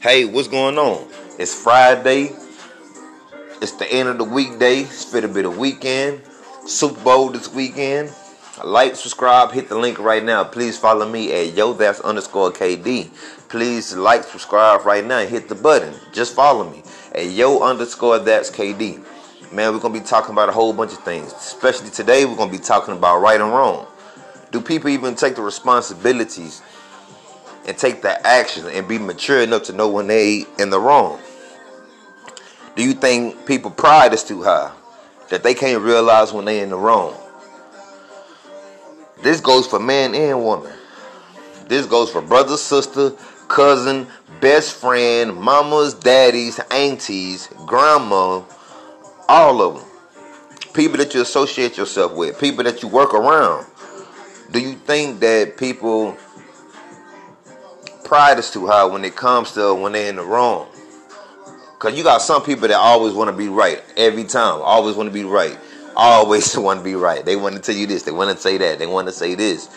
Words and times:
Hey, 0.00 0.24
what's 0.24 0.46
going 0.46 0.78
on? 0.78 1.08
It's 1.40 1.52
Friday. 1.60 2.30
It's 3.60 3.72
the 3.72 3.92
end 3.92 4.08
of 4.08 4.18
the 4.18 4.22
weekday. 4.22 4.82
It's 4.82 5.04
been 5.12 5.24
a 5.24 5.28
bit 5.28 5.44
of 5.44 5.58
weekend. 5.58 6.22
Super 6.68 7.02
Bowl 7.02 7.30
this 7.30 7.52
weekend. 7.52 8.12
Like, 8.62 8.94
subscribe, 8.94 9.50
hit 9.50 9.68
the 9.68 9.76
link 9.76 9.98
right 9.98 10.22
now. 10.22 10.44
Please 10.44 10.78
follow 10.78 11.10
me 11.10 11.32
at 11.32 11.56
yo 11.56 11.72
that's 11.72 11.98
underscore 11.98 12.52
KD. 12.52 13.10
Please 13.48 13.96
like, 13.96 14.22
subscribe 14.22 14.86
right 14.86 15.04
now 15.04 15.18
and 15.18 15.28
hit 15.28 15.48
the 15.48 15.56
button. 15.56 15.92
Just 16.12 16.32
follow 16.32 16.70
me 16.70 16.84
at 17.12 17.26
yo 17.26 17.58
underscore 17.58 18.20
that's 18.20 18.52
KD. 18.52 19.04
Man, 19.52 19.72
we're 19.72 19.80
gonna 19.80 19.98
be 19.98 20.06
talking 20.06 20.30
about 20.30 20.48
a 20.48 20.52
whole 20.52 20.72
bunch 20.72 20.92
of 20.92 21.00
things. 21.00 21.32
Especially 21.32 21.90
today, 21.90 22.24
we're 22.24 22.36
gonna 22.36 22.52
be 22.52 22.58
talking 22.58 22.94
about 22.94 23.18
right 23.18 23.40
and 23.40 23.50
wrong. 23.50 23.84
Do 24.52 24.60
people 24.60 24.90
even 24.90 25.16
take 25.16 25.34
the 25.34 25.42
responsibilities 25.42 26.62
and 27.68 27.76
take 27.76 28.00
that 28.02 28.24
action 28.24 28.66
and 28.66 28.88
be 28.88 28.98
mature 28.98 29.42
enough 29.42 29.64
to 29.64 29.72
know 29.74 29.88
when 29.90 30.06
they 30.06 30.46
in 30.58 30.70
the 30.70 30.80
wrong? 30.80 31.20
Do 32.74 32.82
you 32.82 32.94
think 32.94 33.46
people 33.46 33.70
pride 33.70 34.14
is 34.14 34.24
too 34.24 34.42
high 34.42 34.72
that 35.28 35.42
they 35.42 35.52
can't 35.52 35.82
realize 35.82 36.32
when 36.32 36.46
they 36.46 36.60
in 36.60 36.70
the 36.70 36.78
wrong? 36.78 37.14
This 39.22 39.40
goes 39.40 39.66
for 39.66 39.78
man 39.78 40.14
and 40.14 40.42
woman. 40.42 40.72
This 41.66 41.84
goes 41.84 42.10
for 42.10 42.22
brother, 42.22 42.56
sister, 42.56 43.10
cousin, 43.48 44.06
best 44.40 44.74
friend, 44.76 45.36
mamas, 45.36 45.92
daddies, 45.92 46.58
aunties, 46.70 47.48
grandma, 47.66 48.42
all 49.28 49.60
of 49.60 49.74
them. 49.74 49.84
People 50.72 50.96
that 50.98 51.12
you 51.12 51.20
associate 51.20 51.76
yourself 51.76 52.14
with, 52.14 52.40
people 52.40 52.64
that 52.64 52.82
you 52.82 52.88
work 52.88 53.12
around. 53.12 53.66
Do 54.52 54.60
you 54.60 54.74
think 54.74 55.20
that 55.20 55.58
people 55.58 56.16
pride 58.08 58.38
is 58.38 58.50
too 58.50 58.66
high 58.66 58.84
when 58.84 59.04
it 59.04 59.14
comes 59.14 59.52
to 59.52 59.74
when 59.74 59.92
they're 59.92 60.08
in 60.08 60.16
the 60.16 60.24
wrong? 60.24 60.66
Cause 61.78 61.96
you 61.96 62.02
got 62.02 62.22
some 62.22 62.42
people 62.42 62.66
that 62.66 62.76
always 62.76 63.12
want 63.12 63.30
to 63.30 63.36
be 63.36 63.48
right 63.48 63.80
every 63.96 64.24
time, 64.24 64.60
always 64.62 64.96
want 64.96 65.08
to 65.08 65.12
be 65.12 65.22
right, 65.22 65.56
always 65.94 66.56
want 66.58 66.80
to 66.80 66.84
be 66.84 66.94
right. 66.94 67.24
They 67.24 67.36
want 67.36 67.54
to 67.54 67.60
tell 67.60 67.76
you 67.76 67.86
this, 67.86 68.02
they 68.02 68.10
want 68.10 68.34
to 68.34 68.42
say 68.42 68.56
that, 68.58 68.78
they 68.78 68.86
want 68.86 69.06
to 69.06 69.12
say 69.12 69.34
this. 69.34 69.68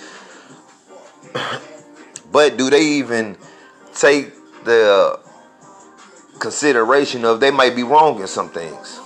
but 2.32 2.58
do 2.58 2.70
they 2.70 2.84
even 2.84 3.38
take 3.94 4.34
the 4.64 5.20
uh, 5.24 6.40
consideration 6.40 7.26
of 7.26 7.40
they 7.40 7.52
might 7.52 7.76
be 7.76 7.84
wrong 7.84 8.20
in 8.22 8.28
some 8.28 8.50
things? 8.50 9.00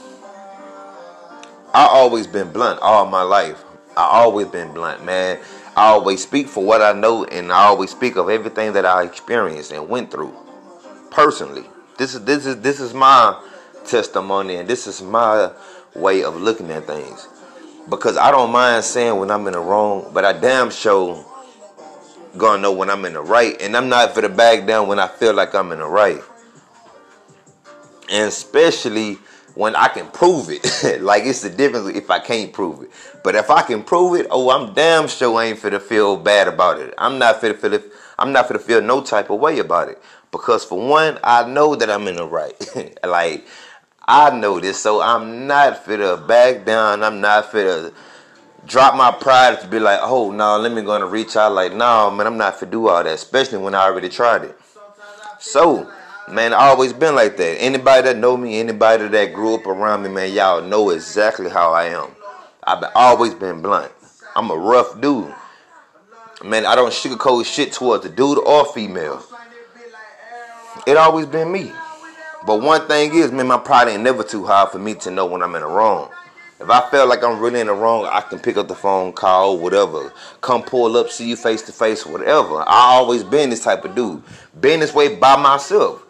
I 1.74 1.88
always 1.88 2.28
been 2.28 2.54
blunt 2.54 2.80
all 2.80 3.06
my 3.08 3.24
life. 3.24 3.62
I 3.98 4.04
always 4.04 4.48
been 4.48 4.72
blunt, 4.72 5.04
man. 5.04 5.40
I 5.76 5.88
always 5.88 6.24
speak 6.24 6.48
for 6.48 6.64
what 6.64 6.82
I 6.82 6.94
know, 6.94 7.26
and 7.26 7.52
I 7.52 7.66
always 7.66 7.92
speak 7.92 8.16
of 8.16 8.30
everything 8.30 8.74
that 8.74 8.86
I 8.86 9.04
experienced 9.04 9.72
and 9.74 9.90
went 9.90 10.10
through 10.10 10.34
personally. 11.12 11.66
This 11.98 12.16
is 12.16 12.24
this 12.24 12.46
is 12.46 12.62
this 12.62 12.80
is 12.80 12.94
my 12.94 13.42
testimony, 13.86 14.56
and 14.56 14.70
this 14.70 14.88
is 14.88 15.02
my 15.02 15.52
way 15.94 16.24
of 16.24 16.36
looking 16.38 16.72
at 16.72 16.88
things. 16.88 17.28
Because 17.90 18.16
I 18.18 18.32
don't 18.32 18.52
mind 18.52 18.86
saying 18.86 19.20
when 19.20 19.30
I'm 19.30 19.46
in 19.48 19.54
the 19.54 19.60
wrong, 19.60 20.12
but 20.14 20.24
I 20.24 20.32
damn 20.34 20.72
sure 20.72 21.26
gonna 22.38 22.62
know 22.62 22.72
when 22.72 22.90
I'm 22.90 23.04
in 23.04 23.14
the 23.14 23.22
right, 23.22 23.62
and 23.62 23.76
I'm 23.76 23.90
not 23.90 24.14
for 24.14 24.22
the 24.22 24.30
back 24.30 24.66
down 24.66 24.88
when 24.88 25.00
I 25.00 25.08
feel 25.08 25.34
like 25.34 25.54
I'm 25.54 25.72
in 25.74 25.80
the 25.80 25.88
right. 25.88 26.22
And 28.10 28.30
especially 28.30 29.18
when 29.56 29.76
I 29.76 29.88
can 29.88 30.08
prove 30.08 30.50
it. 30.50 31.02
like 31.02 31.24
it's 31.24 31.42
the 31.42 31.50
difference 31.50 31.96
if 31.98 32.12
I 32.12 32.20
can't 32.20 32.54
prove 32.54 32.84
it. 32.84 32.92
But 33.24 33.36
if 33.36 33.50
I 33.50 33.64
can 33.64 33.84
prove 33.84 34.20
it, 34.20 34.28
oh, 34.30 34.52
I'm 34.52 34.74
damn 34.74 35.08
sure 35.08 35.36
I 35.40 35.46
ain't 35.46 35.60
finna 35.60 35.82
feel 35.82 36.16
bad 36.18 36.48
about 36.48 36.80
it. 36.80 36.94
I'm 36.98 37.18
not 37.18 37.42
finna 37.42 37.58
feel 37.58 37.82
I'm 38.20 38.32
not 38.32 38.48
finna 38.48 38.62
feel 38.62 38.82
no 38.82 39.02
type 39.02 39.30
of 39.30 39.40
way 39.40 39.60
about 39.60 39.90
it. 39.90 40.02
Because 40.32 40.66
for 40.66 40.86
one, 40.86 41.18
I 41.24 41.48
know 41.48 41.76
that 41.76 41.90
I'm 41.90 42.08
in 42.08 42.18
the 42.18 42.26
right. 42.26 42.54
like 43.04 43.48
I 44.08 44.38
know 44.38 44.60
this, 44.60 44.80
so 44.80 45.02
I'm 45.02 45.48
not 45.48 45.84
finna 45.86 46.28
back 46.28 46.66
down. 46.66 47.04
I'm 47.04 47.22
not 47.22 47.52
finna 47.52 47.94
drop 48.66 48.96
my 48.96 49.12
pride 49.12 49.62
to 49.62 49.68
be 49.68 49.80
like, 49.80 50.00
oh 50.02 50.32
no, 50.32 50.58
let 50.58 50.72
me 50.72 50.82
go 50.82 50.96
and 50.96 51.12
reach 51.12 51.36
out. 51.38 51.54
Like, 51.54 51.74
no, 51.74 52.12
man, 52.12 52.28
I'm 52.28 52.38
not 52.38 52.60
finna 52.60 52.72
do 52.72 52.88
all 52.90 53.04
that, 53.04 53.14
especially 53.14 53.60
when 53.60 53.74
I 53.74 53.84
already 53.84 54.10
tried 54.10 54.44
it. 54.44 54.60
So 55.40 55.90
Man, 56.32 56.54
I 56.54 56.70
always 56.70 56.92
been 56.92 57.14
like 57.14 57.38
that. 57.38 57.62
Anybody 57.62 58.02
that 58.04 58.18
know 58.18 58.36
me, 58.36 58.60
anybody 58.60 59.08
that 59.08 59.34
grew 59.34 59.54
up 59.56 59.68
around 59.68 60.02
me, 60.02 60.10
man, 60.10 60.34
y'all 60.34 60.62
know 60.62 60.90
exactly 60.90 61.52
how 61.52 61.72
I 61.72 61.86
am. 61.86 62.10
I've 62.64 62.84
always 62.96 63.36
been 63.36 63.62
blunt. 63.62 63.92
I'm 64.36 64.50
a 64.50 64.56
rough 64.56 65.00
dude. 65.00 65.34
Man, 66.44 66.66
I 66.66 66.74
don't 66.74 66.92
sugarcoat 66.92 67.46
shit 67.46 67.74
towards 67.74 68.06
a 68.06 68.10
dude 68.10 68.40
or 68.40 68.66
female. 68.66 69.24
It 70.88 70.98
always 70.98 71.28
been 71.28 71.52
me. 71.52 71.72
But 72.46 72.62
one 72.62 72.88
thing 72.88 73.14
is, 73.14 73.32
man, 73.32 73.48
my 73.48 73.60
pride 73.60 73.88
ain't 73.88 74.04
never 74.04 74.24
too 74.24 74.46
high 74.46 74.68
for 74.72 74.80
me 74.80 74.96
to 74.96 75.12
know 75.12 75.28
when 75.28 75.44
I'm 75.44 75.54
in 75.54 75.62
the 75.62 75.68
wrong. 75.68 76.10
If 76.60 76.70
I 76.70 76.90
feel 76.90 77.08
like 77.08 77.24
I'm 77.24 77.40
really 77.40 77.60
in 77.60 77.68
the 77.68 77.74
wrong, 77.74 78.06
I 78.06 78.22
can 78.22 78.40
pick 78.40 78.58
up 78.58 78.68
the 78.68 78.76
phone, 78.76 79.14
call, 79.14 79.60
whatever. 79.60 80.12
Come 80.42 80.64
pull 80.64 80.98
up, 80.98 81.10
see 81.10 81.28
you 81.28 81.36
face 81.36 81.62
to 81.64 81.72
face, 81.72 82.06
whatever. 82.06 82.62
I 82.62 82.96
always 82.96 83.24
been 83.24 83.50
this 83.50 83.64
type 83.64 83.84
of 83.86 83.94
dude. 83.94 84.24
Been 84.60 84.80
this 84.80 84.94
way 84.94 85.16
by 85.16 85.36
myself. 85.36 86.05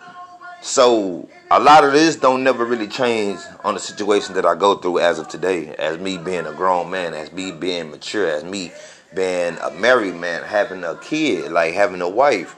So 0.62 1.30
a 1.52 1.60
lot 1.60 1.84
of 1.84 1.94
this 1.94 2.16
don't 2.16 2.44
never 2.44 2.66
really 2.66 2.88
change 2.88 3.40
on 3.64 3.76
the 3.76 3.80
situation 3.80 4.34
that 4.36 4.46
I 4.46 4.56
go 4.56 4.76
through 4.76 5.00
as 5.00 5.20
of 5.20 5.28
today, 5.28 5.76
as 5.76 6.00
me 6.00 6.18
being 6.18 6.46
a 6.48 6.54
grown 6.54 6.90
man, 6.90 7.14
as 7.14 7.32
me 7.32 7.52
being 7.52 7.92
mature, 7.92 8.28
as 8.28 8.44
me 8.44 8.72
being 9.14 9.58
a 9.62 9.72
married 9.72 10.16
man, 10.16 10.44
having 10.44 10.84
a 10.84 10.96
kid, 10.98 11.52
like 11.52 11.74
having 11.74 12.02
a 12.02 12.10
wife. 12.10 12.56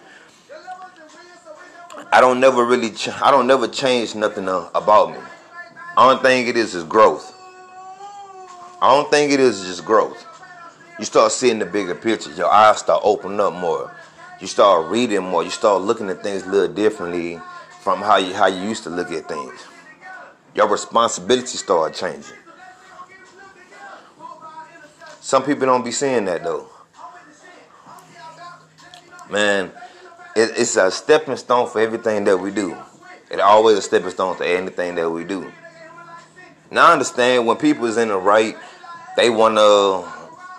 I 2.12 2.22
don't 2.22 2.40
never 2.40 2.63
really, 2.63 2.91
ch- 2.91 3.09
I 3.09 3.31
don't 3.31 3.47
never 3.47 3.68
change 3.68 4.16
nothing 4.16 4.47
uh, 4.47 4.69
about 4.74 5.12
me. 5.12 5.19
Only 5.97 6.22
thing 6.22 6.47
it 6.47 6.56
is 6.56 6.75
is 6.75 6.84
growth. 6.84 7.34
I 8.81 8.94
don't 8.94 9.09
think 9.09 9.31
it 9.31 9.40
is 9.40 9.62
just 9.66 9.84
growth. 9.84 10.24
You 11.00 11.06
start 11.06 11.31
seeing 11.31 11.59
the 11.59 11.66
bigger 11.66 11.96
picture. 11.96 12.31
Your 12.31 12.50
eyes 12.50 12.78
start 12.78 13.02
opening 13.03 13.40
up 13.40 13.53
more. 13.53 13.91
You 14.40 14.47
start 14.47 14.90
reading 14.90 15.24
more. 15.24 15.44
You 15.44 15.50
start 15.50 15.81
looking 15.81 16.09
at 16.09 16.24
things 16.24 16.44
a 16.44 16.50
little 16.50 16.74
differently 16.74 17.41
from 17.88 18.02
how 18.02 18.18
you 18.18 18.34
how 18.34 18.48
you 18.48 18.68
used 18.68 18.84
to 18.84 18.90
look 18.90 19.14
at 19.14 19.30
things. 19.30 19.66
Your 20.53 20.68
responsibility 20.68 21.56
started 21.56 21.98
changing. 21.98 22.36
Some 25.22 25.42
people 25.46 25.68
don't 25.68 25.86
be 25.86 25.94
seeing 25.94 26.25
that 26.25 26.44
though. 26.44 26.68
Man, 29.31 29.72
it, 30.36 30.52
it's 30.58 30.75
a 30.75 30.92
stepping 30.92 31.38
stone 31.38 31.70
for 31.70 31.80
everything 31.80 32.25
that 32.25 32.36
we 32.36 32.52
do. 32.52 32.75
It's 33.31 33.42
always 33.42 33.78
a 33.78 33.81
stepping 33.81 34.09
stone 34.09 34.36
to 34.40 34.46
anything 34.46 34.96
that 34.96 35.09
we 35.09 35.24
do. 35.24 35.50
Now 36.69 36.88
I 36.88 36.92
understand 36.92 37.48
when 37.48 37.56
people 37.56 37.86
is 37.86 37.96
in 37.96 38.09
the 38.09 38.18
right, 38.18 38.58
they 39.16 39.30
wanna 39.30 40.12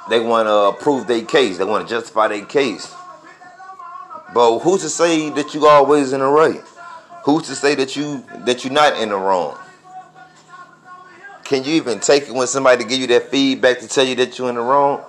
they 0.09 0.21
wanna 0.21 0.73
prove 0.79 1.07
their 1.07 1.27
case. 1.27 1.59
They 1.59 1.65
wanna 1.65 1.87
justify 1.87 2.29
their 2.29 2.47
case. 2.47 2.91
But 4.33 4.61
who's 4.61 4.81
to 4.81 4.89
say 4.89 5.29
that 5.29 5.53
you 5.53 5.67
always 5.67 6.15
in 6.15 6.21
the 6.21 6.27
right? 6.27 6.65
Who's 7.29 7.47
to 7.49 7.55
say 7.55 7.75
that 7.75 7.95
you 7.95 8.25
that 8.47 8.65
you're 8.65 8.73
not 8.73 8.99
in 8.99 9.11
the 9.11 9.17
wrong? 9.19 9.59
Can 11.45 11.63
you 11.63 11.75
even 11.75 12.01
take 12.01 12.23
it 12.23 12.33
when 12.33 12.47
somebody 12.47 12.85
give 12.85 13.01
you 13.01 13.07
that 13.09 13.25
feedback 13.31 13.81
to 13.81 13.87
tell 13.87 14.07
you 14.07 14.15
that 14.15 14.39
you're 14.39 14.49
in 14.49 14.55
the 14.55 14.63
wrong? 14.63 15.05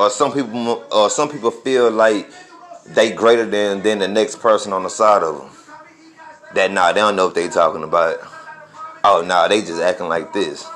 Or 0.00 0.10
some 0.10 0.32
people 0.32 0.84
or 0.90 1.08
some 1.08 1.30
people 1.30 1.52
feel 1.52 1.92
like 1.92 2.28
they 2.88 3.12
greater 3.12 3.46
than 3.46 3.84
than 3.84 4.00
the 4.00 4.08
next 4.08 4.40
person 4.40 4.72
on 4.72 4.82
the 4.82 4.88
side 4.88 5.22
of 5.22 5.38
them. 5.38 5.50
That 6.56 6.72
nah, 6.72 6.90
they 6.90 6.98
don't 6.98 7.14
know 7.14 7.26
what 7.26 7.36
they 7.36 7.46
talking 7.46 7.84
about. 7.84 8.18
Oh 9.04 9.22
nah, 9.24 9.46
they 9.46 9.60
just 9.60 9.80
acting 9.80 10.08
like 10.08 10.32
this. 10.32 10.66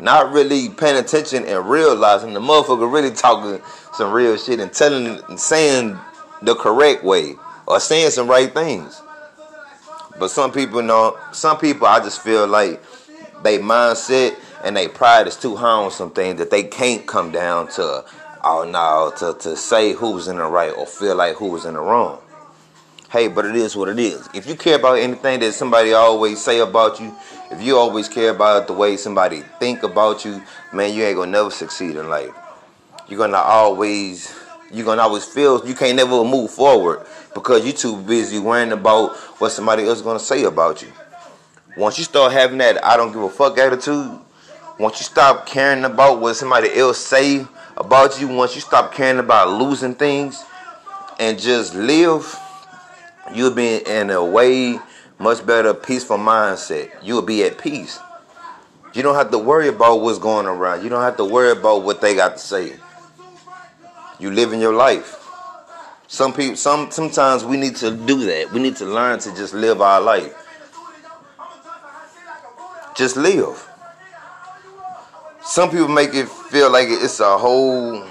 Not 0.00 0.32
really 0.32 0.68
paying 0.70 0.96
attention 0.96 1.44
and 1.44 1.70
realizing 1.70 2.32
the 2.32 2.40
motherfucker 2.40 2.92
really 2.92 3.14
talking 3.14 3.64
some 3.92 4.12
real 4.12 4.36
shit 4.36 4.58
and 4.58 4.72
telling 4.72 5.22
and 5.28 5.38
saying 5.38 5.96
the 6.42 6.56
correct 6.56 7.04
way 7.04 7.36
or 7.66 7.80
saying 7.80 8.10
some 8.10 8.28
right 8.28 8.52
things. 8.52 9.00
But 10.18 10.28
some 10.28 10.52
people 10.52 10.82
know, 10.82 11.18
some 11.32 11.58
people 11.58 11.86
I 11.86 12.00
just 12.00 12.22
feel 12.22 12.46
like 12.46 12.82
they 13.42 13.58
mindset 13.58 14.36
and 14.64 14.76
they 14.76 14.88
pride 14.88 15.26
is 15.26 15.36
too 15.36 15.56
high 15.56 15.68
on 15.68 15.90
some 15.90 16.10
things 16.10 16.38
that 16.38 16.50
they 16.50 16.62
can't 16.62 17.06
come 17.06 17.30
down 17.30 17.68
to, 17.72 18.04
oh 18.42 18.64
no, 18.64 19.12
to, 19.18 19.38
to 19.40 19.56
say 19.56 19.92
who's 19.92 20.28
in 20.28 20.38
the 20.38 20.46
right 20.46 20.72
or 20.76 20.86
feel 20.86 21.16
like 21.16 21.36
who 21.36 21.50
was 21.50 21.64
in 21.66 21.74
the 21.74 21.80
wrong. 21.80 22.20
Hey, 23.10 23.28
but 23.28 23.44
it 23.44 23.54
is 23.54 23.76
what 23.76 23.88
it 23.88 23.98
is. 23.98 24.28
If 24.34 24.48
you 24.48 24.56
care 24.56 24.76
about 24.76 24.98
anything 24.98 25.40
that 25.40 25.52
somebody 25.52 25.92
always 25.92 26.42
say 26.42 26.58
about 26.58 26.98
you, 26.98 27.14
if 27.50 27.62
you 27.62 27.76
always 27.76 28.08
care 28.08 28.30
about 28.30 28.66
the 28.66 28.72
way 28.72 28.96
somebody 28.96 29.42
think 29.60 29.82
about 29.84 30.24
you, 30.24 30.42
man, 30.72 30.92
you 30.92 31.04
ain't 31.04 31.16
gonna 31.16 31.30
never 31.30 31.50
succeed 31.50 31.94
in 31.94 32.08
life. 32.08 32.34
You're 33.08 33.18
gonna 33.18 33.36
always, 33.36 34.34
you're 34.72 34.84
gonna 34.84 35.02
always 35.02 35.24
feel 35.24 35.66
you 35.66 35.74
can't 35.74 35.96
never 35.96 36.24
move 36.24 36.50
forward 36.50 37.06
because 37.36 37.64
you're 37.64 37.74
too 37.74 37.96
busy 38.02 38.38
worrying 38.38 38.72
about 38.72 39.14
what 39.38 39.52
somebody 39.52 39.84
else 39.84 40.02
to 40.02 40.18
say 40.18 40.44
about 40.44 40.82
you. 40.82 40.90
Once 41.76 41.98
you 41.98 42.04
start 42.04 42.32
having 42.32 42.58
that 42.58 42.82
I 42.84 42.96
don't 42.96 43.12
give 43.12 43.22
a 43.22 43.28
fuck 43.28 43.58
attitude, 43.58 44.18
once 44.78 44.98
you 44.98 45.04
stop 45.04 45.46
caring 45.46 45.84
about 45.84 46.20
what 46.20 46.34
somebody 46.34 46.74
else 46.74 46.98
say 46.98 47.46
about 47.76 48.20
you, 48.20 48.26
once 48.28 48.54
you 48.54 48.60
stop 48.60 48.92
caring 48.92 49.20
about 49.20 49.50
losing 49.60 49.94
things 49.94 50.42
and 51.20 51.38
just 51.38 51.74
live, 51.74 52.24
You'll 53.34 53.50
be 53.50 53.78
in 53.78 54.10
a 54.10 54.24
way 54.24 54.78
much 55.18 55.44
better, 55.44 55.74
peaceful 55.74 56.16
mindset. 56.16 56.90
You'll 57.02 57.22
be 57.22 57.42
at 57.42 57.58
peace. 57.58 57.98
You 58.94 59.02
don't 59.02 59.16
have 59.16 59.30
to 59.32 59.38
worry 59.38 59.68
about 59.68 60.00
what's 60.00 60.18
going 60.18 60.46
around. 60.46 60.84
You 60.84 60.88
don't 60.88 61.02
have 61.02 61.16
to 61.16 61.24
worry 61.24 61.50
about 61.50 61.82
what 61.82 62.00
they 62.00 62.14
got 62.14 62.34
to 62.34 62.38
say. 62.38 62.74
You 64.18 64.30
live 64.30 64.52
in 64.52 64.60
your 64.60 64.72
life. 64.74 65.25
Some 66.08 66.32
people, 66.32 66.56
some 66.56 66.90
sometimes 66.90 67.44
we 67.44 67.56
need 67.56 67.76
to 67.76 67.90
do 67.90 68.24
that. 68.26 68.52
We 68.52 68.60
need 68.60 68.76
to 68.76 68.84
learn 68.84 69.18
to 69.20 69.34
just 69.34 69.54
live 69.54 69.80
our 69.80 70.00
life. 70.00 70.34
Just 72.94 73.16
live. 73.16 73.68
Some 75.42 75.70
people 75.70 75.88
make 75.88 76.14
it 76.14 76.28
feel 76.28 76.70
like 76.70 76.88
it's 76.88 77.20
a 77.20 77.36
whole. 77.36 78.04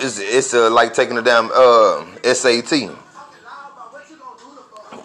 It's 0.00 0.18
it's 0.20 0.54
a, 0.54 0.70
like 0.70 0.94
taking 0.94 1.18
a 1.18 1.22
damn 1.22 1.50
uh, 1.52 2.04
SAT. 2.22 2.90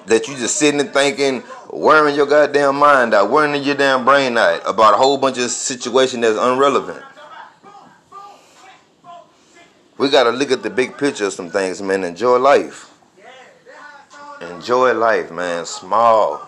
That 0.05 0.27
you 0.27 0.35
just 0.35 0.57
sitting 0.57 0.79
and 0.79 0.93
thinking, 0.93 1.43
wearing 1.71 2.15
your 2.15 2.25
goddamn 2.25 2.75
mind 2.75 3.13
out, 3.13 3.31
wearing 3.31 3.63
your 3.63 3.75
damn 3.75 4.05
brain 4.05 4.37
out 4.37 4.61
about 4.65 4.93
a 4.93 4.97
whole 4.97 5.17
bunch 5.17 5.37
of 5.37 5.49
situation 5.49 6.21
that's 6.21 6.37
irrelevant. 6.37 7.03
We 9.97 10.09
gotta 10.09 10.31
look 10.31 10.51
at 10.51 10.63
the 10.63 10.69
big 10.69 10.97
picture 10.97 11.25
of 11.25 11.33
some 11.33 11.49
things, 11.49 11.81
man. 11.81 12.03
Enjoy 12.03 12.37
life. 12.37 12.91
Enjoy 14.41 14.93
life, 14.93 15.31
man. 15.31 15.65
Small, 15.65 16.41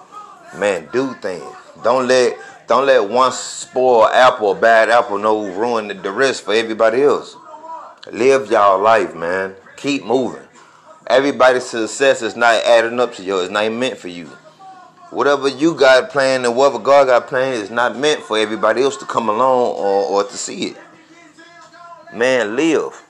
man. 0.57 0.89
Do 0.91 1.13
things. 1.15 1.43
Don't 1.83 2.07
let 2.07 2.37
don't 2.67 2.87
let 2.87 3.07
one 3.07 3.31
spoiled 3.31 4.09
apple, 4.11 4.55
bad 4.55 4.89
apple, 4.89 5.19
no 5.19 5.47
ruin 5.53 5.87
the, 5.87 5.93
the 5.93 6.11
rest 6.11 6.43
for 6.43 6.55
everybody 6.55 7.03
else. 7.03 7.35
Live 8.11 8.49
y'all 8.49 8.81
life, 8.81 9.15
man. 9.15 9.55
Keep 9.77 10.05
moving. 10.05 10.41
Everybody's 11.07 11.65
success 11.65 12.23
is 12.23 12.35
not 12.35 12.55
adding 12.65 12.99
up 12.99 13.13
to 13.15 13.23
yours. 13.23 13.43
It's 13.43 13.51
not 13.51 13.71
meant 13.71 13.97
for 13.97 14.07
you. 14.07 14.25
Whatever 15.11 15.47
you 15.47 15.75
got 15.75 16.09
planned 16.09 16.45
and 16.45 16.55
whatever 16.55 16.79
God 16.79 17.05
got 17.05 17.27
planned 17.27 17.61
is 17.61 17.69
not 17.69 17.95
meant 17.95 18.23
for 18.23 18.39
everybody 18.39 18.81
else 18.81 18.97
to 18.97 19.05
come 19.05 19.29
along 19.29 19.75
or, 19.75 20.05
or 20.05 20.23
to 20.23 20.35
see 20.35 20.69
it. 20.69 20.77
Man, 22.11 22.55
live. 22.55 23.04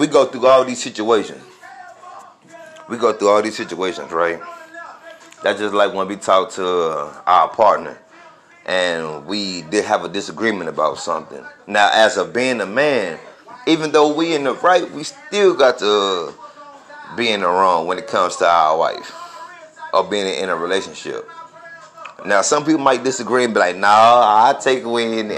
We 0.00 0.06
go 0.06 0.24
through 0.24 0.46
all 0.46 0.64
these 0.64 0.82
situations. 0.82 1.42
We 2.88 2.96
go 2.96 3.12
through 3.12 3.28
all 3.28 3.42
these 3.42 3.54
situations, 3.54 4.10
right? 4.10 4.40
That's 5.42 5.58
just 5.60 5.74
like 5.74 5.92
when 5.92 6.08
we 6.08 6.16
talk 6.16 6.50
to 6.52 6.66
uh, 6.66 7.22
our 7.26 7.48
partner 7.48 7.98
and 8.64 9.26
we 9.26 9.60
did 9.60 9.84
have 9.84 10.02
a 10.02 10.08
disagreement 10.08 10.70
about 10.70 10.96
something. 10.98 11.44
Now, 11.66 11.90
as 11.92 12.16
of 12.16 12.32
being 12.32 12.62
a 12.62 12.66
man, 12.66 13.18
even 13.66 13.92
though 13.92 14.14
we 14.14 14.34
in 14.34 14.44
the 14.44 14.54
right, 14.54 14.90
we 14.90 15.04
still 15.04 15.54
got 15.54 15.78
to 15.80 16.32
be 17.14 17.28
in 17.28 17.40
the 17.40 17.48
wrong 17.48 17.86
when 17.86 17.98
it 17.98 18.06
comes 18.06 18.36
to 18.36 18.46
our 18.46 18.78
wife 18.78 19.14
or 19.92 20.04
being 20.04 20.26
in 20.26 20.48
a 20.48 20.56
relationship. 20.56 21.28
Now, 22.24 22.40
some 22.40 22.64
people 22.64 22.80
might 22.80 23.04
disagree 23.04 23.44
and 23.44 23.52
be 23.52 23.60
like, 23.60 23.76
"No, 23.76 23.82
nah, 23.82 24.48
I 24.48 24.58
take 24.58 24.84
when 24.84 25.28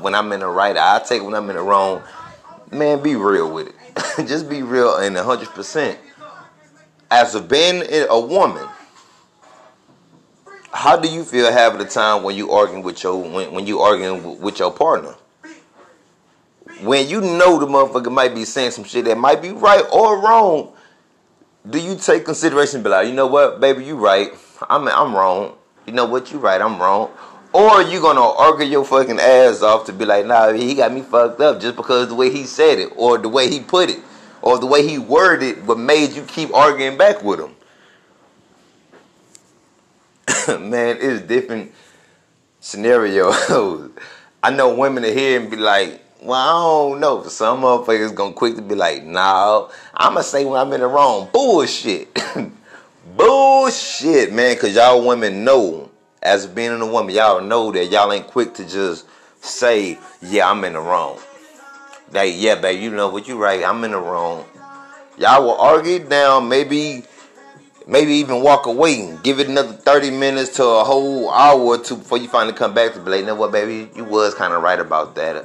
when 0.00 0.14
I'm 0.14 0.32
in 0.32 0.40
the 0.40 0.48
right. 0.48 0.76
I 0.76 1.00
take 1.00 1.22
when 1.24 1.34
I'm 1.34 1.50
in 1.50 1.56
the 1.56 1.62
wrong." 1.62 2.02
Man, 2.72 3.02
be 3.02 3.16
real 3.16 3.52
with 3.52 3.68
it. 3.68 4.26
Just 4.26 4.48
be 4.48 4.62
real 4.62 4.96
and 4.96 5.14
hundred 5.16 5.50
percent. 5.50 5.98
As 7.10 7.34
of 7.34 7.46
being 7.46 7.82
a 8.08 8.18
woman, 8.18 8.66
how 10.72 10.96
do 10.96 11.06
you 11.06 11.22
feel 11.22 11.52
having 11.52 11.78
the 11.78 11.84
time 11.84 12.22
when 12.22 12.34
you 12.34 12.50
arguing 12.50 12.82
with 12.82 13.02
your 13.02 13.16
when, 13.16 13.52
when 13.52 13.66
you 13.66 13.80
arguing 13.80 14.40
with 14.40 14.58
your 14.58 14.72
partner? 14.72 15.14
When 16.80 17.08
you 17.08 17.20
know 17.20 17.58
the 17.58 17.66
motherfucker 17.66 18.10
might 18.10 18.34
be 18.34 18.46
saying 18.46 18.70
some 18.70 18.84
shit 18.84 19.04
that 19.04 19.18
might 19.18 19.42
be 19.42 19.50
right 19.50 19.84
or 19.92 20.22
wrong, 20.22 20.72
do 21.68 21.78
you 21.78 21.94
take 21.96 22.24
consideration? 22.24 22.82
Be 22.82 22.88
like, 22.88 23.06
you 23.06 23.12
know 23.12 23.26
what, 23.26 23.60
baby, 23.60 23.84
you 23.84 23.96
right. 23.96 24.30
I'm 24.70 24.88
I'm 24.88 25.14
wrong. 25.14 25.56
You 25.86 25.92
know 25.92 26.06
what, 26.06 26.32
you 26.32 26.38
right. 26.38 26.60
I'm 26.60 26.80
wrong. 26.80 27.10
Or 27.52 27.82
you 27.82 28.00
gonna 28.00 28.20
argue 28.20 28.66
your 28.66 28.84
fucking 28.84 29.20
ass 29.20 29.62
off 29.62 29.84
to 29.86 29.92
be 29.92 30.06
like, 30.06 30.26
nah, 30.26 30.52
he 30.52 30.74
got 30.74 30.92
me 30.92 31.02
fucked 31.02 31.40
up 31.40 31.60
just 31.60 31.76
because 31.76 32.08
the 32.08 32.14
way 32.14 32.30
he 32.30 32.44
said 32.44 32.78
it, 32.78 32.92
or 32.96 33.18
the 33.18 33.28
way 33.28 33.50
he 33.50 33.60
put 33.60 33.90
it, 33.90 34.00
or 34.40 34.58
the 34.58 34.66
way 34.66 34.86
he 34.86 34.98
worded 34.98 35.66
what 35.66 35.78
made 35.78 36.12
you 36.12 36.22
keep 36.22 36.54
arguing 36.54 36.96
back 36.96 37.22
with 37.22 37.40
him? 37.40 37.54
man, 40.70 40.96
it's 41.00 41.20
different 41.22 41.72
scenarios. 42.60 43.36
I 44.42 44.50
know 44.50 44.74
women 44.74 45.02
to 45.02 45.12
here 45.12 45.40
and 45.40 45.50
be 45.50 45.56
like, 45.56 46.02
well, 46.22 46.34
I 46.40 46.90
don't 46.90 47.00
know. 47.00 47.22
Some 47.24 47.62
motherfuckers 47.62 48.14
gonna 48.14 48.32
quick 48.32 48.56
to 48.56 48.62
be 48.62 48.74
like, 48.74 49.04
nah, 49.04 49.68
I'ma 49.94 50.22
say 50.22 50.44
when 50.44 50.60
I'm 50.60 50.72
in 50.72 50.80
the 50.80 50.86
wrong. 50.86 51.28
Bullshit. 51.32 52.08
Bullshit, 53.16 54.32
man, 54.32 54.56
cause 54.56 54.74
y'all 54.74 55.06
women 55.06 55.44
know, 55.44 55.90
as 56.22 56.46
being 56.46 56.80
a 56.80 56.86
woman, 56.86 57.14
y'all 57.14 57.40
know 57.40 57.72
that 57.72 57.86
y'all 57.86 58.12
ain't 58.12 58.26
quick 58.26 58.54
to 58.54 58.68
just 58.68 59.06
say, 59.40 59.98
yeah, 60.22 60.50
I'm 60.50 60.64
in 60.64 60.74
the 60.74 60.80
wrong. 60.80 61.18
Like, 62.12 62.34
yeah, 62.36 62.54
baby, 62.54 62.82
you 62.82 62.90
know 62.90 63.08
what 63.08 63.26
you 63.26 63.38
right, 63.38 63.64
I'm 63.64 63.82
in 63.84 63.92
the 63.92 63.98
wrong. 63.98 64.44
Y'all 65.18 65.42
will 65.42 65.58
argue 65.58 65.98
down, 65.98 66.48
maybe 66.48 67.04
maybe 67.86 68.12
even 68.14 68.42
walk 68.42 68.66
away. 68.66 69.00
And 69.00 69.22
give 69.22 69.40
it 69.40 69.48
another 69.48 69.72
30 69.72 70.10
minutes 70.10 70.56
to 70.56 70.64
a 70.64 70.84
whole 70.84 71.30
hour 71.30 71.60
or 71.60 71.78
two 71.78 71.96
before 71.96 72.18
you 72.18 72.28
finally 72.28 72.54
come 72.54 72.74
back 72.74 72.94
to 72.94 73.00
be 73.00 73.10
like, 73.10 73.20
you 73.20 73.26
know 73.26 73.34
what, 73.34 73.52
baby, 73.52 73.90
you 73.94 74.04
was 74.04 74.34
kind 74.34 74.52
of 74.52 74.62
right 74.62 74.78
about 74.78 75.14
that. 75.16 75.44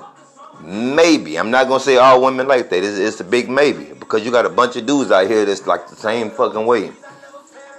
Maybe. 0.62 1.38
I'm 1.38 1.51
not 1.51 1.68
going 1.68 1.79
to 1.79 1.85
say 1.85 1.97
all 1.97 2.21
women 2.21 2.47
like 2.47 2.69
that. 2.69 2.83
It's, 2.83 2.97
it's 2.97 3.19
a 3.19 3.24
big 3.24 3.50
maybe. 3.50 3.94
Because 3.94 4.25
you 4.25 4.31
got 4.31 4.45
a 4.45 4.50
bunch 4.50 4.75
of 4.75 4.85
dudes 4.85 5.12
out 5.12 5.27
here 5.27 5.45
that's 5.45 5.68
like 5.68 5.88
the 5.88 5.95
same 5.95 6.29
fucking 6.31 6.65
way. 6.65 6.91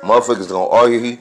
Motherfuckers 0.03 0.49
going 0.49 0.69
to 0.69 0.77
argue 0.77 1.19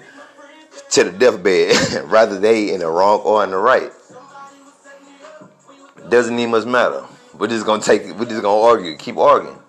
to 0.92 1.04
the 1.04 1.12
deathbed. 1.12 2.04
Rather 2.06 2.39
they 2.39 2.74
in 2.74 2.80
the 2.80 2.88
wrong 2.88 3.22
or 3.22 3.44
in 3.44 3.51
the 3.51 3.57
right. 3.57 3.92
Doesn't 6.10 6.39
even 6.39 6.51
much 6.51 6.66
matter. 6.66 7.06
We're 7.38 7.48
just 7.48 7.66
to 7.66 7.80
take 7.80 8.04
We're 8.18 8.25
just 8.25 8.42
to 8.42 8.48
argue. 8.48 8.95
Keep 8.98 9.18
arguing. 9.18 9.60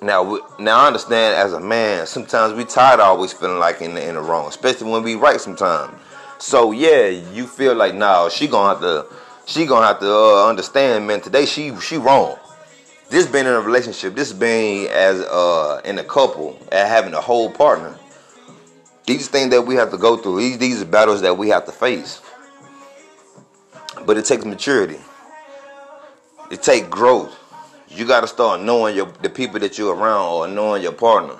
Now, 0.00 0.38
now 0.60 0.78
I 0.78 0.86
understand 0.86 1.34
as 1.34 1.52
a 1.52 1.60
man, 1.60 2.06
sometimes 2.06 2.54
we 2.54 2.64
tired 2.64 3.00
always 3.00 3.32
feeling 3.32 3.58
like 3.58 3.80
in 3.80 3.94
the, 3.94 4.06
in 4.06 4.14
the 4.14 4.20
wrong, 4.20 4.46
especially 4.46 4.90
when 4.90 5.02
we 5.02 5.16
right 5.16 5.40
sometimes. 5.40 5.98
So 6.38 6.70
yeah, 6.70 7.08
you 7.08 7.48
feel 7.48 7.74
like 7.74 7.94
now 7.94 8.28
she 8.28 8.46
gonna 8.46 8.68
have 8.68 8.80
to, 8.80 9.06
she 9.46 9.66
gonna 9.66 9.86
have 9.86 9.98
to 9.98 10.08
uh, 10.08 10.48
understand, 10.48 11.06
man. 11.06 11.20
Today 11.20 11.46
she 11.46 11.74
she 11.80 11.96
wrong. 11.96 12.38
This 13.10 13.26
being 13.26 13.46
in 13.46 13.52
a 13.52 13.60
relationship, 13.60 14.14
this 14.14 14.32
being 14.32 14.86
as 14.88 15.20
uh 15.22 15.80
in 15.84 15.98
a 15.98 16.04
couple 16.04 16.56
and 16.70 16.88
having 16.88 17.14
a 17.14 17.20
whole 17.20 17.50
partner. 17.50 17.98
These 19.08 19.28
things 19.28 19.48
that 19.52 19.62
we 19.62 19.76
have 19.76 19.90
to 19.92 19.96
go 19.96 20.18
through. 20.18 20.38
These 20.38 20.58
these 20.58 20.82
are 20.82 20.84
battles 20.84 21.22
that 21.22 21.38
we 21.38 21.48
have 21.48 21.64
to 21.64 21.72
face. 21.72 22.20
But 24.04 24.18
it 24.18 24.26
takes 24.26 24.44
maturity. 24.44 24.98
It 26.50 26.62
takes 26.62 26.86
growth. 26.88 27.34
You 27.88 28.06
got 28.06 28.20
to 28.20 28.26
start 28.26 28.60
knowing 28.60 28.94
your 28.94 29.06
the 29.22 29.30
people 29.30 29.60
that 29.60 29.78
you're 29.78 29.94
around 29.94 30.26
or 30.26 30.46
knowing 30.46 30.82
your 30.82 30.92
partner. 30.92 31.36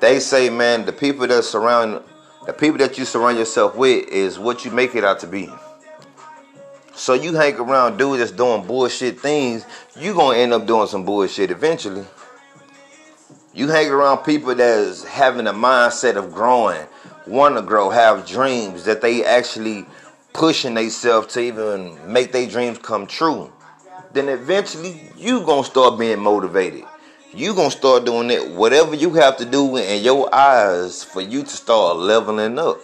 They 0.00 0.20
say, 0.20 0.48
man, 0.50 0.84
the 0.84 0.92
people 0.92 1.26
that 1.26 1.42
surround 1.42 2.04
the 2.46 2.52
people 2.52 2.78
that 2.78 2.96
you 2.96 3.04
surround 3.04 3.38
yourself 3.38 3.74
with 3.74 4.06
is 4.08 4.38
what 4.38 4.64
you 4.64 4.70
make 4.70 4.94
it 4.94 5.02
out 5.02 5.18
to 5.20 5.26
be. 5.26 5.50
So 6.94 7.14
you 7.14 7.34
hang 7.34 7.56
around 7.56 7.96
dudes 7.96 8.20
that's 8.20 8.30
doing 8.30 8.64
bullshit 8.68 9.18
things, 9.18 9.66
you 9.98 10.14
gonna 10.14 10.38
end 10.38 10.52
up 10.52 10.64
doing 10.64 10.86
some 10.86 11.04
bullshit 11.04 11.50
eventually. 11.50 12.04
You 13.54 13.68
hang 13.68 13.90
around 13.90 14.24
people 14.24 14.54
that's 14.54 15.04
having 15.04 15.46
a 15.46 15.52
mindset 15.52 16.16
of 16.16 16.32
growing, 16.32 16.86
want 17.26 17.56
to 17.56 17.62
grow, 17.62 17.90
have 17.90 18.26
dreams 18.26 18.84
that 18.84 19.00
they 19.00 19.24
actually 19.24 19.86
pushing 20.32 20.74
themselves 20.74 21.34
to 21.34 21.40
even 21.40 21.98
make 22.10 22.32
their 22.32 22.48
dreams 22.48 22.78
come 22.78 23.06
true 23.06 23.52
then 24.12 24.28
eventually 24.28 25.00
you 25.16 25.44
gonna 25.44 25.64
start 25.64 25.98
being 25.98 26.20
motivated. 26.20 26.84
You 27.34 27.54
gonna 27.54 27.70
start 27.70 28.04
doing 28.04 28.30
it, 28.30 28.50
whatever 28.50 28.94
you 28.94 29.10
have 29.14 29.38
to 29.38 29.44
do 29.44 29.76
in 29.76 30.02
your 30.02 30.32
eyes 30.34 31.02
for 31.02 31.22
you 31.22 31.42
to 31.42 31.48
start 31.48 31.96
leveling 31.96 32.58
up. 32.58 32.78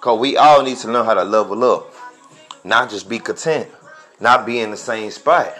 Cause 0.00 0.20
we 0.20 0.36
all 0.36 0.62
need 0.62 0.76
to 0.78 0.88
learn 0.88 1.06
how 1.06 1.14
to 1.14 1.24
level 1.24 1.64
up, 1.64 1.92
not 2.64 2.90
just 2.90 3.08
be 3.08 3.18
content, 3.18 3.68
not 4.20 4.46
be 4.46 4.60
in 4.60 4.70
the 4.70 4.76
same 4.76 5.10
spot. 5.10 5.54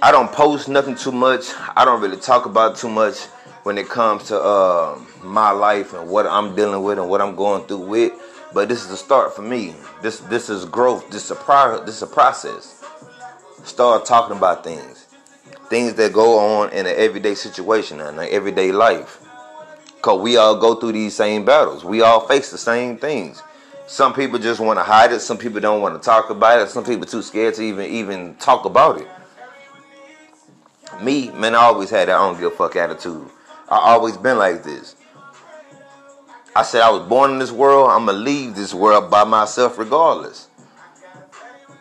I 0.00 0.12
don't 0.12 0.30
post 0.30 0.68
nothing 0.68 0.94
too 0.94 1.10
much. 1.10 1.52
I 1.74 1.84
don't 1.84 2.00
really 2.00 2.18
talk 2.18 2.46
about 2.46 2.76
too 2.76 2.88
much 2.88 3.24
when 3.64 3.76
it 3.76 3.88
comes 3.88 4.28
to 4.28 4.40
uh, 4.40 4.96
my 5.24 5.50
life 5.50 5.92
and 5.92 6.08
what 6.08 6.24
I'm 6.24 6.54
dealing 6.54 6.84
with 6.84 7.00
and 7.00 7.10
what 7.10 7.20
I'm 7.20 7.34
going 7.34 7.66
through 7.66 7.86
with. 7.88 8.12
But 8.54 8.68
this 8.68 8.84
is 8.84 8.92
a 8.92 8.96
start 8.96 9.34
for 9.34 9.42
me. 9.42 9.74
This 10.00 10.20
this 10.20 10.50
is 10.50 10.64
growth. 10.66 11.10
This 11.10 11.24
is 11.24 11.30
a 11.32 11.34
pro, 11.34 11.84
this 11.84 11.96
is 11.96 12.02
a 12.02 12.06
process. 12.06 12.80
Start 13.64 14.06
talking 14.06 14.36
about 14.36 14.62
things. 14.62 15.06
Things 15.68 15.94
that 15.94 16.12
go 16.12 16.38
on 16.38 16.70
in 16.70 16.86
an 16.86 16.94
everyday 16.96 17.34
situation 17.34 18.00
and 18.00 18.20
an 18.20 18.28
everyday 18.30 18.70
life. 18.70 19.20
Cause 20.00 20.20
we 20.20 20.36
all 20.36 20.60
go 20.60 20.76
through 20.76 20.92
these 20.92 21.16
same 21.16 21.44
battles. 21.44 21.84
We 21.84 22.02
all 22.02 22.20
face 22.20 22.52
the 22.52 22.58
same 22.58 22.98
things. 22.98 23.42
Some 23.88 24.14
people 24.14 24.38
just 24.38 24.60
want 24.60 24.78
to 24.78 24.84
hide 24.84 25.10
it. 25.10 25.20
Some 25.20 25.38
people 25.38 25.58
don't 25.58 25.82
want 25.82 26.00
to 26.00 26.06
talk 26.06 26.30
about 26.30 26.60
it. 26.60 26.68
Some 26.68 26.84
people 26.84 27.04
too 27.04 27.20
scared 27.20 27.54
to 27.54 27.62
even 27.62 27.86
even 27.86 28.36
talk 28.36 28.64
about 28.64 29.00
it. 29.00 29.08
Me, 31.02 31.30
man, 31.30 31.54
I 31.54 31.58
always 31.58 31.90
had 31.90 32.08
that 32.08 32.16
I 32.16 32.18
don't 32.18 32.40
give 32.40 32.52
a 32.52 32.56
fuck 32.56 32.76
attitude. 32.76 33.28
I 33.68 33.76
always 33.92 34.16
been 34.16 34.38
like 34.38 34.62
this. 34.62 34.96
I 36.56 36.62
said 36.62 36.80
I 36.80 36.90
was 36.90 37.06
born 37.08 37.32
in 37.32 37.38
this 37.38 37.52
world. 37.52 37.90
I'm 37.90 38.06
gonna 38.06 38.18
leave 38.18 38.56
this 38.56 38.74
world 38.74 39.10
by 39.10 39.24
myself 39.24 39.78
regardless. 39.78 40.48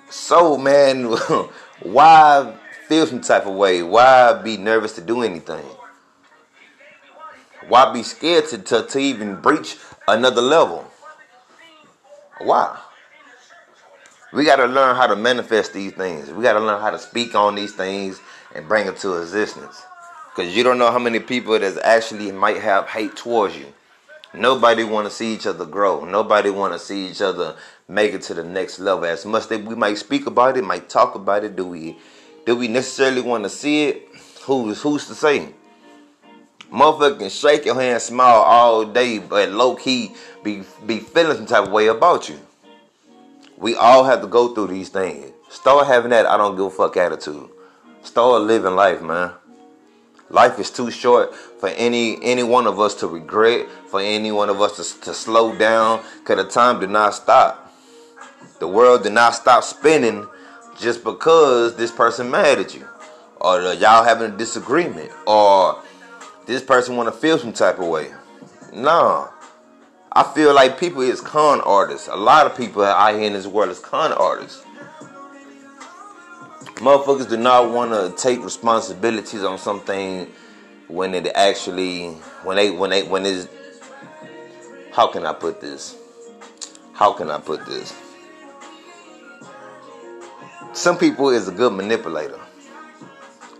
So, 0.09 0.57
man, 0.57 1.05
why 1.81 2.53
feel 2.87 3.07
some 3.07 3.21
type 3.21 3.45
of 3.45 3.55
way? 3.55 3.81
Why 3.81 4.33
be 4.33 4.57
nervous 4.57 4.93
to 4.93 5.01
do 5.01 5.23
anything? 5.23 5.65
Why 7.67 7.91
be 7.91 8.03
scared 8.03 8.47
to, 8.49 8.57
to, 8.59 8.83
to 8.83 8.99
even 8.99 9.41
breach 9.41 9.77
another 10.07 10.41
level? 10.41 10.85
Why? 12.39 12.77
We 14.33 14.43
got 14.43 14.57
to 14.57 14.65
learn 14.65 14.95
how 14.97 15.07
to 15.07 15.15
manifest 15.15 15.73
these 15.73 15.93
things. 15.93 16.29
We 16.29 16.43
got 16.43 16.53
to 16.53 16.59
learn 16.59 16.81
how 16.81 16.89
to 16.89 16.99
speak 16.99 17.33
on 17.33 17.55
these 17.55 17.73
things 17.73 18.19
and 18.53 18.67
bring 18.67 18.85
it 18.87 18.97
to 18.97 19.21
existence. 19.21 19.81
Because 20.35 20.55
you 20.55 20.63
don't 20.63 20.77
know 20.77 20.91
how 20.91 20.99
many 20.99 21.19
people 21.19 21.57
that 21.57 21.77
actually 21.83 22.31
might 22.33 22.57
have 22.57 22.87
hate 22.87 23.15
towards 23.15 23.57
you. 23.57 23.65
Nobody 24.33 24.83
want 24.83 25.07
to 25.07 25.13
see 25.13 25.33
each 25.33 25.47
other 25.47 25.65
grow. 25.65 26.03
Nobody 26.03 26.49
want 26.49 26.73
to 26.73 26.79
see 26.79 27.07
each 27.07 27.21
other 27.21 27.55
make 27.87 28.13
it 28.13 28.21
to 28.23 28.33
the 28.33 28.43
next 28.43 28.79
level. 28.79 29.05
As 29.05 29.25
much 29.25 29.47
that 29.47 29.63
we 29.63 29.75
might 29.75 29.97
speak 29.97 30.27
about 30.27 30.57
it, 30.57 30.63
might 30.63 30.89
talk 30.89 31.15
about 31.15 31.45
it, 31.45 31.55
do 31.55 31.65
we 31.65 31.97
do 32.45 32.55
we 32.55 32.67
necessarily 32.67 33.21
want 33.21 33.45
to 33.45 33.49
see 33.49 33.85
it? 33.85 34.09
Who's 34.43 34.81
who's 34.81 35.07
to 35.07 35.15
say? 35.15 35.53
Motherfucker 36.71 37.19
can 37.19 37.29
shake 37.29 37.65
your 37.65 37.75
hand, 37.75 38.01
smile 38.01 38.41
all 38.41 38.85
day, 38.85 39.19
but 39.19 39.49
low 39.49 39.75
key 39.75 40.13
be 40.43 40.63
be 40.85 40.99
feeling 40.99 41.37
some 41.37 41.45
type 41.45 41.63
of 41.63 41.71
way 41.71 41.87
about 41.87 42.27
you. 42.27 42.37
We 43.57 43.75
all 43.75 44.03
have 44.03 44.21
to 44.21 44.27
go 44.27 44.53
through 44.53 44.67
these 44.67 44.89
things. 44.89 45.31
Start 45.49 45.87
having 45.87 46.11
that 46.11 46.27
I 46.27 46.37
don't 46.37 46.55
give 46.55 46.65
a 46.65 46.69
fuck 46.69 46.95
attitude. 46.95 47.49
Start 48.03 48.43
living 48.43 48.75
life, 48.75 49.01
man. 49.01 49.31
Life 50.29 50.59
is 50.59 50.69
too 50.69 50.91
short 50.91 51.33
for 51.33 51.69
any 51.69 52.21
any 52.21 52.43
one 52.43 52.67
of 52.67 52.79
us 52.79 52.93
to 52.95 53.07
regret, 53.07 53.67
for 53.87 53.99
any 53.99 54.31
one 54.31 54.49
of 54.49 54.61
us 54.61 54.93
to, 54.93 55.01
to 55.05 55.13
slow 55.13 55.57
down, 55.57 56.03
cause 56.23 56.37
the 56.37 56.43
time 56.43 56.79
did 56.79 56.89
not 56.89 57.15
stop. 57.15 57.73
The 58.59 58.67
world 58.67 59.03
did 59.03 59.13
not 59.13 59.33
stop 59.33 59.63
spinning 59.63 60.27
just 60.77 61.03
because 61.03 61.75
this 61.77 61.91
person 61.91 62.29
mad 62.29 62.59
at 62.59 62.75
you, 62.75 62.87
or 63.41 63.59
y'all 63.73 64.03
having 64.03 64.31
a 64.31 64.37
disagreement, 64.37 65.11
or 65.25 65.81
this 66.45 66.61
person 66.61 66.95
want 66.95 67.11
to 67.11 67.19
feel 67.19 67.39
some 67.39 67.53
type 67.53 67.79
of 67.79 67.87
way. 67.87 68.11
No. 68.73 69.29
I 70.17 70.23
feel 70.33 70.51
like 70.55 70.79
people 70.79 71.03
is 71.03 71.21
con 71.21 71.61
artists. 71.61 72.07
A 72.07 72.15
lot 72.15 72.47
of 72.47 72.57
people 72.57 72.83
out 72.83 73.13
here 73.13 73.25
in 73.27 73.33
this 73.33 73.45
world 73.45 73.69
is 73.69 73.77
con 73.77 74.11
artists. 74.11 74.63
Motherfuckers 76.77 77.29
do 77.29 77.37
not 77.37 77.69
want 77.69 77.91
to 77.91 78.19
take 78.19 78.43
responsibilities 78.43 79.43
on 79.43 79.59
something 79.59 80.25
when 80.87 81.13
it 81.13 81.27
actually 81.35 82.13
when 82.43 82.57
they 82.57 82.71
when 82.71 82.89
they 82.89 83.03
when 83.03 83.27
is 83.27 83.47
how 84.91 85.05
can 85.05 85.23
I 85.23 85.33
put 85.33 85.61
this? 85.61 85.95
How 86.93 87.13
can 87.13 87.29
I 87.29 87.37
put 87.37 87.63
this? 87.67 87.93
Some 90.73 90.97
people 90.97 91.29
is 91.29 91.47
a 91.47 91.51
good 91.51 91.73
manipulator. 91.73 92.39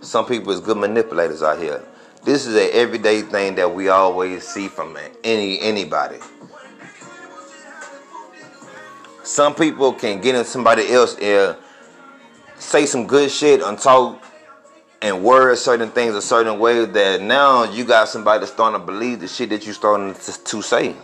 Some 0.00 0.26
people 0.26 0.50
is 0.50 0.58
good 0.58 0.76
manipulators 0.76 1.40
out 1.40 1.60
here. 1.60 1.84
This 2.24 2.46
is 2.46 2.56
an 2.56 2.70
everyday 2.72 3.22
thing 3.22 3.54
that 3.54 3.72
we 3.72 3.90
always 3.90 4.44
see 4.44 4.66
from 4.66 4.98
any 5.22 5.60
anybody. 5.60 6.18
Some 9.28 9.54
people 9.54 9.92
can 9.92 10.22
get 10.22 10.34
in 10.34 10.44
somebody 10.46 10.90
else's 10.90 11.18
ear, 11.18 11.56
say 12.58 12.86
some 12.86 13.06
good 13.06 13.30
shit 13.30 13.60
and 13.60 13.78
talk 13.78 14.24
and 15.02 15.22
word 15.22 15.58
certain 15.58 15.90
things 15.90 16.14
a 16.14 16.22
certain 16.22 16.58
way 16.58 16.86
that 16.86 17.20
now 17.20 17.64
you 17.64 17.84
got 17.84 18.08
somebody 18.08 18.40
that's 18.40 18.52
starting 18.52 18.80
to 18.80 18.86
believe 18.86 19.20
the 19.20 19.28
shit 19.28 19.50
that 19.50 19.66
you 19.66 19.74
starting 19.74 20.14
to, 20.14 20.44
to 20.44 20.62
say 20.62 20.96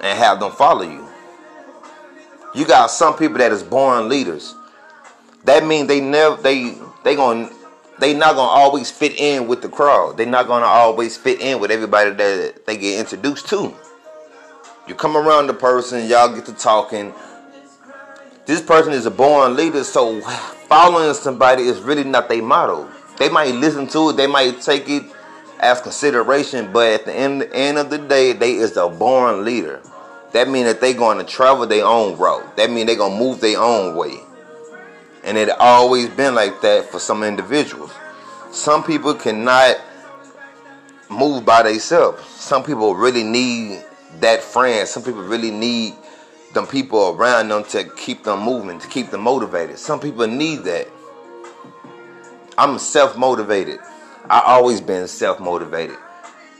and 0.00 0.18
have 0.18 0.40
them 0.40 0.50
follow 0.50 0.82
you. 0.82 1.06
You 2.52 2.66
got 2.66 2.90
some 2.90 3.16
people 3.16 3.38
that 3.38 3.52
is 3.52 3.62
born 3.62 4.08
leaders. 4.08 4.56
That 5.44 5.64
means 5.64 5.86
they 5.86 6.00
never 6.00 6.34
they 6.42 6.78
they 7.04 7.14
gonna 7.14 7.48
they 8.00 8.12
not 8.12 8.34
gonna 8.34 8.50
always 8.50 8.90
fit 8.90 9.16
in 9.16 9.46
with 9.46 9.62
the 9.62 9.68
crowd. 9.68 10.16
They 10.16 10.24
not 10.24 10.48
gonna 10.48 10.66
always 10.66 11.16
fit 11.16 11.40
in 11.40 11.60
with 11.60 11.70
everybody 11.70 12.10
that 12.10 12.66
they 12.66 12.76
get 12.76 12.98
introduced 12.98 13.48
to. 13.50 13.72
You 14.90 14.96
come 14.96 15.16
around 15.16 15.46
the 15.46 15.54
person, 15.54 16.08
y'all 16.08 16.34
get 16.34 16.46
to 16.46 16.52
talking. 16.52 17.14
This 18.44 18.60
person 18.60 18.92
is 18.92 19.06
a 19.06 19.10
born 19.12 19.54
leader, 19.54 19.84
so 19.84 20.20
following 20.20 21.14
somebody 21.14 21.62
is 21.62 21.78
really 21.78 22.02
not 22.02 22.28
their 22.28 22.42
motto. 22.42 22.90
They 23.16 23.28
might 23.28 23.54
listen 23.54 23.86
to 23.86 24.10
it, 24.10 24.16
they 24.16 24.26
might 24.26 24.60
take 24.60 24.88
it 24.88 25.04
as 25.60 25.80
consideration, 25.80 26.72
but 26.72 26.88
at 26.88 27.04
the 27.04 27.14
end, 27.14 27.44
end 27.52 27.78
of 27.78 27.88
the 27.88 27.98
day, 27.98 28.32
they 28.32 28.54
is 28.54 28.76
a 28.76 28.88
born 28.88 29.44
leader. 29.44 29.80
That 30.32 30.48
means 30.48 30.66
that 30.66 30.80
they 30.80 30.92
going 30.92 31.18
to 31.18 31.24
travel 31.24 31.68
their 31.68 31.86
own 31.86 32.18
route. 32.18 32.56
That 32.56 32.72
means 32.72 32.88
they 32.88 32.96
gonna 32.96 33.14
move 33.14 33.40
their 33.40 33.60
own 33.60 33.94
way. 33.94 34.18
And 35.22 35.38
it 35.38 35.50
always 35.50 36.08
been 36.08 36.34
like 36.34 36.62
that 36.62 36.90
for 36.90 36.98
some 36.98 37.22
individuals. 37.22 37.92
Some 38.50 38.82
people 38.82 39.14
cannot 39.14 39.76
move 41.08 41.44
by 41.44 41.62
themselves. 41.62 42.28
Some 42.28 42.64
people 42.64 42.96
really 42.96 43.22
need 43.22 43.84
that 44.18 44.42
friend. 44.42 44.86
Some 44.88 45.02
people 45.02 45.22
really 45.22 45.50
need 45.50 45.94
them 46.52 46.66
people 46.66 47.10
around 47.10 47.48
them 47.48 47.64
to 47.64 47.84
keep 47.96 48.24
them 48.24 48.42
moving, 48.42 48.78
to 48.78 48.88
keep 48.88 49.10
them 49.10 49.22
motivated. 49.22 49.78
Some 49.78 50.00
people 50.00 50.26
need 50.26 50.64
that. 50.64 50.88
I'm 52.58 52.78
self 52.78 53.16
motivated. 53.16 53.78
I 54.28 54.42
always 54.44 54.80
been 54.80 55.08
self 55.08 55.40
motivated. 55.40 55.96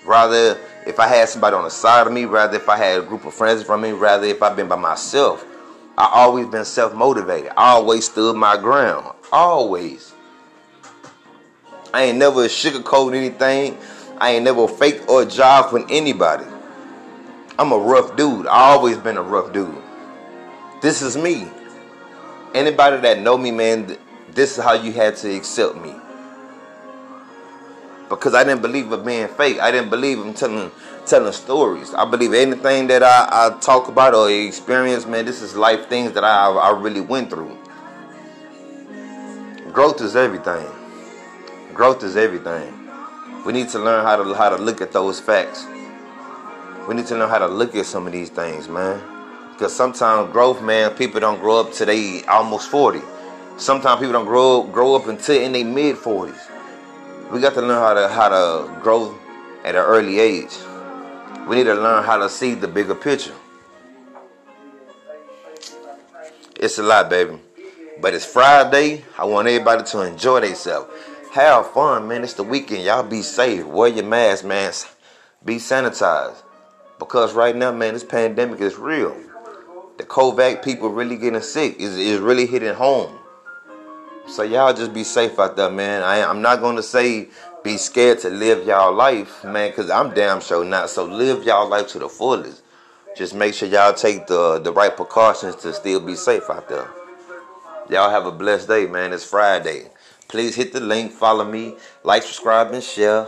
Rather 0.06 0.58
if 0.86 0.98
I 0.98 1.06
had 1.06 1.28
somebody 1.28 1.56
on 1.56 1.64
the 1.64 1.70
side 1.70 2.06
of 2.06 2.12
me, 2.12 2.24
rather 2.24 2.56
if 2.56 2.68
I 2.68 2.76
had 2.76 3.00
a 3.00 3.02
group 3.02 3.24
of 3.26 3.34
friends 3.34 3.62
from 3.62 3.82
me, 3.82 3.92
rather 3.92 4.26
if 4.26 4.42
I've 4.42 4.56
been 4.56 4.68
by 4.68 4.76
myself. 4.76 5.44
I 5.98 6.10
always 6.14 6.46
been 6.46 6.64
self 6.64 6.94
motivated. 6.94 7.50
I 7.56 7.72
always 7.72 8.06
stood 8.06 8.34
my 8.36 8.56
ground. 8.56 9.14
Always. 9.32 10.14
I 11.92 12.04
ain't 12.04 12.18
never 12.18 12.46
sugarcoat 12.46 13.14
anything. 13.14 13.76
I 14.18 14.32
ain't 14.32 14.44
never 14.44 14.66
fake 14.68 15.08
or 15.08 15.24
job 15.24 15.72
with 15.72 15.86
anybody. 15.90 16.44
I'm 17.60 17.72
a 17.72 17.78
rough 17.78 18.16
dude. 18.16 18.46
I 18.46 18.70
always 18.70 18.96
been 18.96 19.18
a 19.18 19.22
rough 19.22 19.52
dude. 19.52 19.82
This 20.80 21.02
is 21.02 21.14
me. 21.14 21.46
Anybody 22.54 22.96
that 23.02 23.20
know 23.20 23.36
me, 23.36 23.50
man, 23.50 23.98
this 24.30 24.56
is 24.56 24.64
how 24.64 24.72
you 24.72 24.92
had 24.92 25.16
to 25.16 25.36
accept 25.36 25.76
me. 25.76 25.94
Because 28.08 28.34
I 28.34 28.44
didn't 28.44 28.62
believe 28.62 28.90
in 28.90 29.04
being 29.04 29.28
fake. 29.28 29.60
I 29.60 29.70
didn't 29.70 29.90
believe 29.90 30.20
in 30.20 30.32
telling 30.32 30.70
telling 31.04 31.34
stories. 31.34 31.92
I 31.92 32.06
believe 32.06 32.32
anything 32.32 32.86
that 32.86 33.02
I, 33.02 33.28
I 33.30 33.58
talk 33.60 33.88
about 33.88 34.14
or 34.14 34.30
experience, 34.30 35.04
man, 35.04 35.26
this 35.26 35.42
is 35.42 35.54
life 35.54 35.86
things 35.90 36.12
that 36.12 36.24
I, 36.24 36.50
I 36.50 36.80
really 36.80 37.02
went 37.02 37.28
through. 37.28 37.58
Growth 39.70 40.00
is 40.00 40.16
everything. 40.16 40.66
Growth 41.74 42.02
is 42.04 42.16
everything. 42.16 42.72
We 43.44 43.52
need 43.52 43.68
to 43.68 43.78
learn 43.78 44.02
how 44.06 44.16
to 44.16 44.32
how 44.32 44.48
to 44.48 44.56
look 44.56 44.80
at 44.80 44.92
those 44.92 45.20
facts. 45.20 45.66
We 46.90 46.96
need 46.96 47.06
to 47.06 47.16
learn 47.16 47.30
how 47.30 47.38
to 47.38 47.46
look 47.46 47.76
at 47.76 47.86
some 47.86 48.08
of 48.08 48.12
these 48.12 48.30
things, 48.30 48.68
man. 48.68 49.00
Because 49.52 49.72
sometimes 49.72 50.32
growth, 50.32 50.60
man, 50.60 50.90
people 50.96 51.20
don't 51.20 51.38
grow 51.38 51.60
up 51.60 51.72
to 51.74 51.84
they 51.84 52.24
almost 52.24 52.68
40. 52.68 53.00
Sometimes 53.58 54.00
people 54.00 54.12
don't 54.12 54.24
grow 54.24 54.64
grow 54.64 54.96
up 54.96 55.06
until 55.06 55.40
in 55.40 55.52
their 55.52 55.64
mid 55.64 55.94
40s. 55.94 56.50
We 57.30 57.40
got 57.40 57.54
to 57.54 57.60
learn 57.60 57.78
how 57.78 57.94
to 57.94 58.08
how 58.08 58.28
to 58.30 58.80
grow 58.82 59.16
at 59.62 59.76
an 59.76 59.82
early 59.82 60.18
age. 60.18 60.50
We 61.46 61.54
need 61.54 61.70
to 61.70 61.74
learn 61.74 62.02
how 62.02 62.16
to 62.16 62.28
see 62.28 62.54
the 62.54 62.66
bigger 62.66 62.96
picture. 62.96 63.36
It's 66.56 66.78
a 66.78 66.82
lot, 66.82 67.08
baby. 67.08 67.38
But 68.00 68.14
it's 68.14 68.26
Friday. 68.26 69.04
I 69.16 69.26
want 69.26 69.46
everybody 69.46 69.84
to 69.84 70.00
enjoy 70.00 70.40
themselves. 70.40 70.92
Have 71.34 71.70
fun, 71.70 72.08
man. 72.08 72.24
It's 72.24 72.34
the 72.34 72.42
weekend. 72.42 72.82
Y'all 72.82 73.04
be 73.04 73.22
safe. 73.22 73.64
Wear 73.64 73.90
your 73.90 74.06
mask, 74.06 74.44
man. 74.44 74.72
Be 75.44 75.58
sanitized. 75.58 76.42
Because 77.00 77.32
right 77.32 77.56
now, 77.56 77.72
man, 77.72 77.94
this 77.94 78.04
pandemic 78.04 78.60
is 78.60 78.76
real. 78.76 79.16
The 79.96 80.04
COVID 80.04 80.62
people 80.62 80.90
really 80.90 81.16
getting 81.16 81.40
sick. 81.40 81.80
Is 81.80 81.96
is 81.98 82.20
really 82.20 82.46
hitting 82.46 82.74
home. 82.74 83.18
So 84.28 84.44
y'all 84.44 84.72
just 84.72 84.94
be 84.94 85.02
safe 85.02 85.38
out 85.40 85.56
there, 85.56 85.70
man. 85.70 86.02
I, 86.04 86.22
I'm 86.22 86.40
not 86.40 86.60
gonna 86.60 86.82
say 86.82 87.30
be 87.64 87.78
scared 87.78 88.20
to 88.20 88.30
live 88.30 88.66
y'all 88.66 88.94
life, 88.94 89.42
man, 89.42 89.70
because 89.70 89.90
I'm 89.90 90.14
damn 90.14 90.40
sure 90.40 90.64
not. 90.64 90.90
So 90.90 91.04
live 91.04 91.42
y'all 91.42 91.68
life 91.68 91.88
to 91.88 91.98
the 91.98 92.08
fullest. 92.08 92.62
Just 93.16 93.34
make 93.34 93.54
sure 93.54 93.68
y'all 93.68 93.94
take 93.94 94.26
the 94.28 94.60
the 94.60 94.72
right 94.72 94.94
precautions 94.94 95.56
to 95.56 95.72
still 95.72 96.00
be 96.00 96.14
safe 96.14 96.48
out 96.48 96.68
there. 96.68 96.88
Y'all 97.88 98.10
have 98.10 98.26
a 98.26 98.30
blessed 98.30 98.68
day, 98.68 98.86
man. 98.86 99.12
It's 99.12 99.24
Friday. 99.24 99.86
Please 100.28 100.54
hit 100.54 100.72
the 100.72 100.80
link, 100.80 101.10
follow 101.10 101.44
me, 101.44 101.74
like, 102.04 102.22
subscribe, 102.22 102.72
and 102.72 102.84
share. 102.84 103.26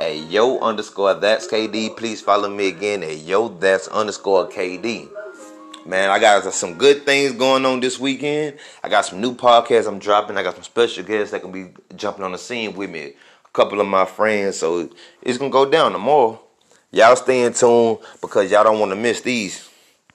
At 0.00 0.16
yo 0.30 0.58
underscore 0.60 1.12
that's 1.12 1.46
KD. 1.46 1.94
Please 1.94 2.22
follow 2.22 2.48
me 2.48 2.68
again 2.68 3.02
at 3.02 3.18
yo 3.18 3.48
that's 3.48 3.86
underscore 3.88 4.48
KD. 4.48 5.10
Man, 5.84 6.08
I 6.08 6.18
got 6.18 6.42
some 6.54 6.78
good 6.78 7.04
things 7.04 7.32
going 7.32 7.66
on 7.66 7.80
this 7.80 8.00
weekend. 8.00 8.58
I 8.82 8.88
got 8.88 9.04
some 9.04 9.20
new 9.20 9.34
podcasts 9.34 9.86
I'm 9.86 9.98
dropping. 9.98 10.38
I 10.38 10.42
got 10.42 10.54
some 10.54 10.62
special 10.62 11.04
guests 11.04 11.32
that 11.32 11.42
can 11.42 11.52
be 11.52 11.72
jumping 11.96 12.24
on 12.24 12.32
the 12.32 12.38
scene 12.38 12.74
with 12.74 12.88
me. 12.88 13.12
A 13.44 13.48
couple 13.52 13.78
of 13.78 13.86
my 13.86 14.06
friends. 14.06 14.56
So 14.56 14.88
it's 15.20 15.36
gonna 15.36 15.50
go 15.50 15.70
down 15.70 15.92
tomorrow. 15.92 16.40
Y'all 16.90 17.14
stay 17.14 17.42
in 17.44 17.52
tune 17.52 17.98
because 18.22 18.50
y'all 18.50 18.64
don't 18.64 18.80
want 18.80 18.92
to 18.92 18.96
miss 18.96 19.20
these. 19.20 19.69